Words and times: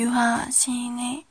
유하 0.00 0.50
시인의 0.50 1.26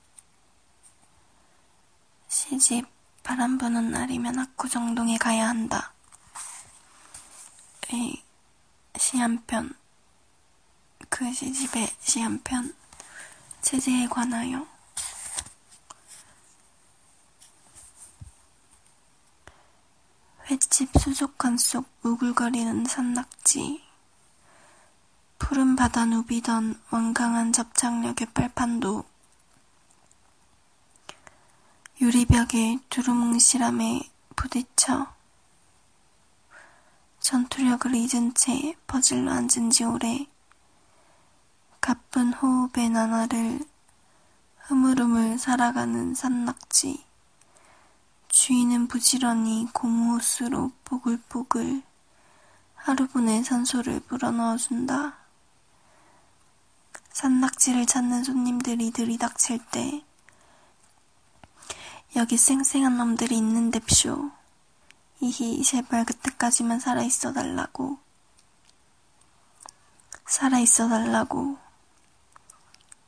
시집 2.28 2.86
바람 3.24 3.58
부는 3.58 3.90
날이면 3.90 4.38
압구정동에 4.38 5.18
가야 5.18 5.50
한다. 5.50 5.92
의 7.92 8.22
시 8.98 9.18
한 9.18 9.44
편, 9.48 9.74
그 11.10 11.34
시집의 11.34 11.90
시 12.00 12.20
한 12.22 12.40
편, 12.44 12.76
체제에 13.62 14.06
관하여 14.08 14.68
횟집 20.50 20.90
수족관 21.00 21.58
속 21.58 21.88
우글거리는 22.04 22.86
산낙지 22.86 23.89
푸른 25.50 25.76
바다 25.76 26.06
누비던 26.06 26.80
완강한 26.92 27.52
접착력의 27.52 28.28
빨판도 28.36 29.04
유리벽의 32.00 32.82
두루뭉실함에 32.92 34.12
부딪혀 34.36 35.08
전투력을 37.20 37.96
잊은 37.96 38.36
채 38.36 38.76
퍼질러 38.86 39.32
앉은 39.32 39.72
지 39.72 39.86
오래 39.86 40.28
가쁜 41.82 42.32
호흡의 42.32 42.92
나날을 42.92 43.60
흐물흐물 44.68 45.40
살아가는 45.40 46.14
산낙지 46.14 47.04
주인은 48.28 48.88
부지런히 48.88 49.68
고무호스로 49.74 50.74
보글보글 50.86 51.82
하루 52.76 53.08
분의 53.08 53.44
산소를 53.44 54.02
불어넣어준다. 54.02 55.19
산낙지를 57.20 57.86
찾는 57.86 58.24
손님들이 58.24 58.92
들이닥칠 58.92 59.60
때 59.72 60.06
여기 62.16 62.38
쌩쌩한 62.38 62.96
놈들이 62.96 63.36
있는데쇼. 63.36 64.32
이히 65.20 65.62
제발 65.62 66.06
그때까지만 66.06 66.80
살아있어 66.80 67.34
달라고. 67.34 67.98
살아있어 70.28 70.88
달라고. 70.88 71.58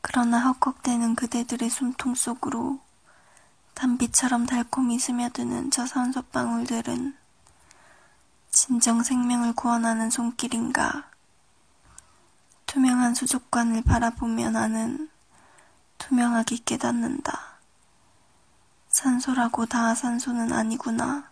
그러나 0.01 0.39
헉헉대는 0.39 1.15
그대들의 1.15 1.69
숨통 1.69 2.13
속으로 2.13 2.81
단비처럼 3.75 4.45
달콤히 4.45 4.99
스며드는 4.99 5.71
저 5.71 5.85
산소방울들은 5.85 7.15
진정 8.49 9.03
생명을 9.03 9.53
구원하는 9.53 10.09
손길인가. 10.09 11.10
투명한 12.71 13.15
수족관을 13.15 13.83
바라보며 13.83 14.49
나는 14.51 15.09
투명하게 15.97 16.59
깨닫는다. 16.63 17.59
산소라고 18.87 19.65
다 19.65 19.93
산소는 19.93 20.53
아니구나. 20.53 21.29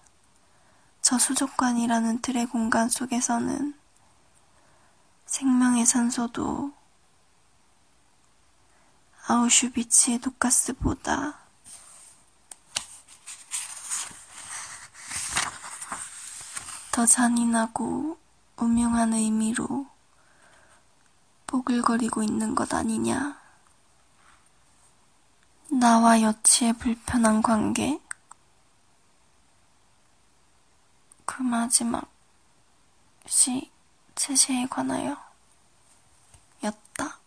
저 1.02 1.18
수족관이라는 1.18 2.20
틀의 2.22 2.48
공간 2.48 2.90
속에서는 2.90 3.74
생명의 5.28 5.86
산소도 5.86 6.74
아우슈비츠의 9.26 10.20
독가스보다 10.20 11.40
더 16.92 17.06
잔인하고 17.06 18.18
음흉한 18.62 19.14
의미로 19.14 19.88
뽀글거리고 21.70 22.24
있는 22.24 22.56
것 22.56 22.74
아니냐. 22.74 23.40
나와 25.72 26.20
여치의 26.20 26.74
불편한 26.74 27.44
관계? 27.44 28.02
그 31.26 31.44
마지막 31.44 32.10
시, 33.28 33.72
제시에 34.16 34.66
관하여 34.66 35.16
였다. 36.64 37.19